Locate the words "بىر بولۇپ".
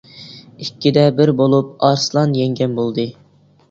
1.21-1.87